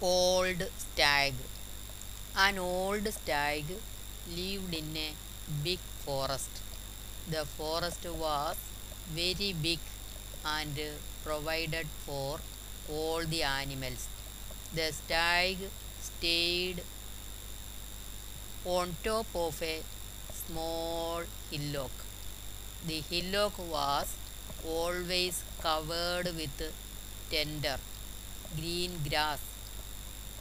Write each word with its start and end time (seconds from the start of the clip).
Old 0.00 0.62
stag. 0.78 1.34
An 2.36 2.58
old 2.58 3.06
stag 3.12 3.64
lived 4.28 4.74
in 4.74 4.96
a 4.96 5.14
big 5.64 5.78
forest. 6.04 6.50
The 7.30 7.44
forest 7.46 8.04
was 8.04 8.56
very 9.10 9.54
big 9.54 9.78
and 10.44 10.78
provided 11.24 11.86
for 12.04 12.40
all 12.90 13.24
the 13.24 13.42
animals. 13.42 14.06
The 14.74 14.92
stag 14.92 15.56
stayed 16.02 16.82
on 18.66 18.96
top 19.02 19.26
of 19.34 19.62
a 19.62 19.82
small 20.30 21.22
hillock. 21.50 21.90
The 22.86 23.00
hillock 23.00 23.58
was 23.58 24.14
always 24.66 25.42
covered 25.60 26.26
with 26.36 26.74
tender 27.30 27.78
green 28.56 29.00
grass. 29.08 29.40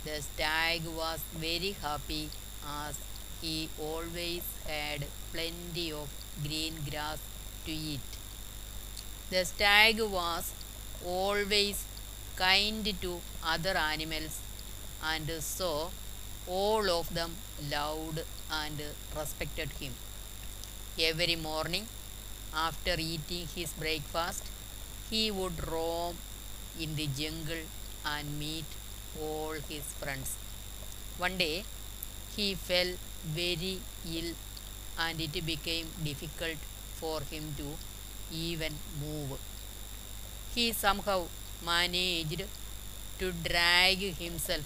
The 0.05 0.21
stag 0.21 0.85
was 0.85 1.19
very 1.35 1.71
happy 1.81 2.29
as 2.65 2.95
he 3.41 3.69
always 3.79 4.43
had 4.67 5.05
plenty 5.33 5.91
of 5.91 6.07
green 6.43 6.75
grass 6.89 7.17
to 7.65 7.71
eat. 7.71 7.99
The 9.31 9.43
stag 9.45 9.99
was 9.99 10.53
always 11.03 11.83
kind 12.35 12.85
to 13.01 13.21
other 13.43 13.75
animals 13.77 14.39
and 15.03 15.29
so 15.41 15.91
all 16.47 16.89
of 16.89 17.13
them 17.13 17.35
loved 17.71 18.23
and 18.51 18.81
respected 19.17 19.69
him. 19.81 19.93
Every 20.99 21.35
morning, 21.35 21.87
after 22.53 22.95
eating 22.97 23.47
his 23.55 23.73
breakfast, 23.73 24.43
he 25.09 25.31
would 25.31 25.67
roam 25.67 26.17
in 26.79 26.95
the 26.95 27.07
jungle 27.07 27.63
and 28.05 28.39
meet 28.39 28.65
all 29.21 29.53
his 29.69 29.83
friends. 30.01 30.35
One 31.17 31.37
day, 31.37 31.63
he 32.35 32.55
fell 32.55 32.93
very 33.23 33.79
ill 34.05 34.33
and 34.99 35.19
it 35.21 35.45
became 35.45 35.87
difficult 36.03 36.57
for 36.95 37.21
him 37.21 37.55
to 37.57 37.77
even 38.31 38.73
move. 39.01 39.39
He 40.55 40.71
somehow 40.71 41.27
managed 41.63 42.43
to 43.19 43.31
drag 43.31 43.99
himself 44.15 44.65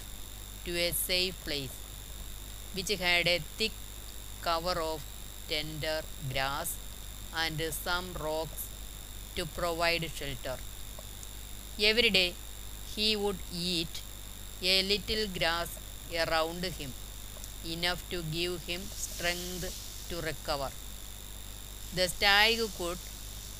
to 0.66 0.77
a 0.77 0.92
safe 0.92 1.44
place 1.44 1.75
which 2.73 2.89
had 2.89 3.27
a 3.27 3.39
thick 3.58 3.72
cover 4.42 4.80
of 4.81 5.03
tender 5.47 6.02
grass 6.31 6.75
and 7.36 7.61
some 7.73 8.14
rocks 8.20 8.67
to 9.36 9.45
provide 9.45 10.09
shelter. 10.16 10.58
Every 11.81 12.09
day 12.11 12.36
he 12.95 13.16
would 13.16 13.38
eat 13.53 14.02
a 14.61 14.83
little 14.83 15.27
grass 15.27 15.69
around 16.13 16.63
him, 16.63 16.93
enough 17.65 18.07
to 18.09 18.21
give 18.23 18.63
him 18.63 18.81
strength 18.81 20.07
to 20.09 20.21
recover. 20.21 20.69
The 21.95 22.07
stag 22.07 22.59
could 22.77 22.97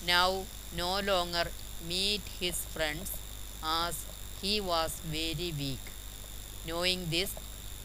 now 0.06 0.46
no 0.76 1.00
longer 1.00 1.48
meet 1.88 2.22
his 2.40 2.66
friends 2.66 3.12
as 3.64 4.06
he 4.42 4.60
was 4.62 5.00
very 5.06 5.54
weak. 5.58 5.80
Knowing 6.68 7.10
this, 7.10 7.34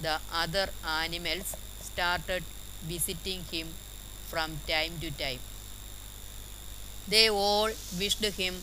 the 0.00 0.18
other 0.32 0.68
animals 0.86 1.56
started 1.80 2.42
visiting 2.82 3.44
him 3.50 3.68
from 4.28 4.58
time 4.66 4.98
to 5.00 5.10
time. 5.10 5.38
They 7.06 7.30
all 7.30 7.70
wished 7.98 8.24
him 8.24 8.54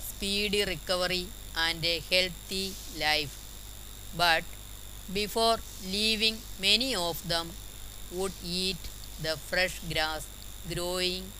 speedy 0.00 0.64
recovery 0.64 1.28
and 1.56 1.84
a 1.84 2.00
healthy 2.10 2.74
life. 2.98 3.39
But 4.16 4.44
before 5.12 5.58
leaving, 5.84 6.38
many 6.60 6.94
of 6.94 7.26
them 7.28 7.52
would 8.10 8.32
eat 8.44 8.78
the 9.22 9.36
fresh 9.36 9.80
grass 9.92 10.26
growing 10.72 11.32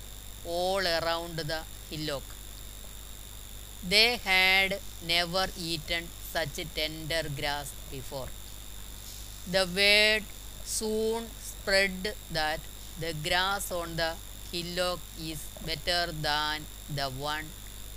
all 0.47 0.86
around 0.86 1.36
the 1.36 1.62
hillock. 1.91 2.22
They 3.86 4.16
had 4.19 4.80
never 5.06 5.48
eaten 5.59 6.09
such 6.32 6.60
tender 6.75 7.28
grass 7.28 7.72
before. 7.91 8.28
The 9.50 9.66
word 9.66 10.25
soon 10.64 11.26
spread 11.42 12.14
that 12.30 12.60
the 13.00 13.14
grass 13.14 13.72
on 13.72 13.97
the 13.97 14.14
hillock 14.53 15.00
is 15.19 15.41
better 15.64 16.12
than 16.12 16.66
the 16.94 17.09
one 17.10 17.47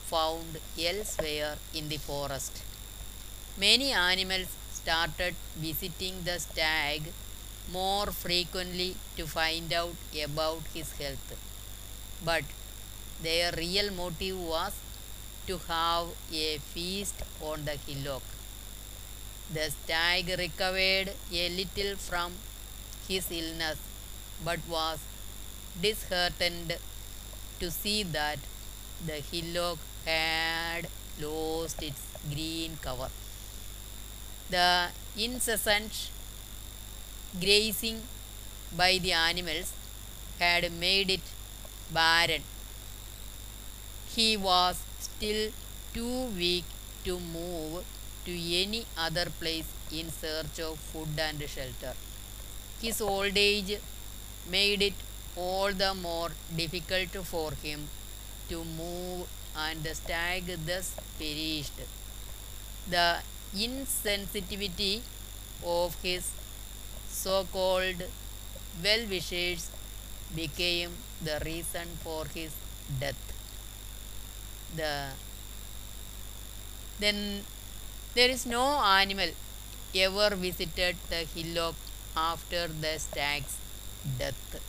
found 0.06 0.60
elsewhere 0.80 1.58
in 1.74 1.90
the 1.90 1.98
forest. 1.98 2.64
Many 3.58 3.92
animals 3.92 4.48
started 4.84 5.36
visiting 5.58 6.24
the 6.24 6.40
stag 6.40 7.04
more 7.72 8.08
frequently 8.08 8.96
to 9.18 9.26
find 9.26 9.74
out 9.74 9.96
about 10.24 10.62
his 10.74 10.92
health. 10.94 11.34
But 12.24 12.44
their 13.22 13.52
real 13.58 13.92
motive 13.92 14.40
was 14.40 14.74
to 15.48 15.58
have 15.68 16.08
a 16.32 16.58
feast 16.58 17.16
on 17.42 17.66
the 17.66 17.78
hillock. 17.86 18.24
The 19.54 19.72
stag 19.72 20.28
recovered 20.38 21.14
a 21.32 21.50
little 21.50 21.96
from 21.98 22.34
his 23.08 23.32
illness 23.32 23.78
but 24.44 24.60
was 24.68 25.00
disheartened 25.82 26.78
to 27.60 27.72
see 27.72 28.04
that 28.04 28.40
the 29.06 29.20
hillock 29.32 29.80
had 30.06 30.88
lost 31.20 31.84
its 31.84 32.02
green 32.32 32.78
cover. 32.82 33.10
The 34.54 34.90
incessant 35.18 36.10
grazing 37.40 38.02
by 38.80 39.00
the 39.06 39.14
animals 39.14 39.72
had 40.40 40.72
made 40.72 41.10
it 41.10 41.28
barren. 41.92 42.44
He 44.16 44.38
was 44.38 44.84
still 45.00 45.52
too 45.94 46.26
weak 46.42 46.66
to 47.06 47.20
move 47.20 47.84
to 48.26 48.34
any 48.62 48.86
other 48.98 49.28
place 49.40 49.66
in 49.92 50.12
search 50.12 50.60
of 50.60 50.78
food 50.92 51.18
and 51.18 51.42
shelter. 51.56 51.96
His 52.82 53.02
old 53.02 53.36
age 53.36 53.80
made 54.52 54.82
it 54.84 54.94
all 55.36 55.72
the 55.74 55.94
more 55.96 56.32
difficult 56.56 57.14
for 57.34 57.52
him 57.66 57.88
to 58.50 58.64
move 58.64 59.28
and 59.56 59.84
the 59.84 59.96
stag 59.96 60.44
thus 60.68 60.96
perished. 61.18 61.80
The 62.90 63.08
insensitivity 63.56 65.02
of 65.64 65.96
his 66.02 66.32
so 67.10 67.46
called 67.52 68.04
well 68.84 69.06
wishers 69.10 69.70
became 70.36 70.92
the 71.24 71.40
reason 71.46 71.88
for 72.04 72.26
his 72.26 72.52
death. 73.00 73.24
The 74.76 75.10
then 77.00 77.44
there 78.16 78.30
is 78.30 78.46
no 78.46 78.64
animal 78.84 79.30
ever 79.96 80.36
visited 80.36 80.96
the 81.10 81.22
hillock 81.36 81.76
after 82.16 82.68
the 82.68 82.98
stag's 83.00 83.58
death. 84.20 84.60